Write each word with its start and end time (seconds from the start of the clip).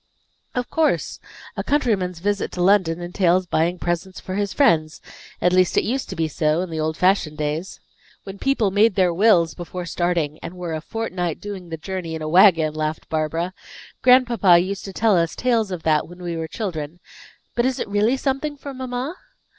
"Of 0.55 0.67
course. 0.71 1.19
A 1.55 1.63
countryman's 1.63 2.17
visit 2.17 2.51
to 2.53 2.63
London 2.63 3.01
entails 3.01 3.45
buying 3.45 3.77
presents 3.77 4.19
for 4.19 4.33
his 4.33 4.51
friends; 4.51 4.99
at 5.39 5.53
least, 5.53 5.77
it 5.77 5.83
used 5.83 6.09
to 6.09 6.15
be 6.15 6.27
so, 6.27 6.61
in 6.61 6.71
the 6.71 6.79
old 6.79 6.97
fashioned 6.97 7.37
days." 7.37 7.79
"When 8.23 8.39
people 8.39 8.71
made 8.71 8.95
their 8.95 9.13
wills 9.13 9.53
before 9.53 9.85
starting, 9.85 10.39
and 10.41 10.55
were 10.57 10.73
a 10.73 10.81
fortnight 10.81 11.39
doing 11.39 11.69
the 11.69 11.77
journey 11.77 12.15
in 12.15 12.23
a 12.23 12.27
wagon," 12.27 12.73
laughed 12.73 13.09
Barbara. 13.09 13.53
"Grandpapa 14.01 14.57
used 14.57 14.85
to 14.85 14.93
tell 14.93 15.15
us 15.15 15.35
tales 15.35 15.69
of 15.69 15.83
that, 15.83 16.07
when 16.07 16.23
we 16.23 16.35
were 16.35 16.47
children. 16.47 16.99
But 17.53 17.67
is 17.67 17.77
it 17.79 17.87
really 17.87 18.17
something 18.17 18.57
for 18.57 18.73
mamma?" 18.73 19.15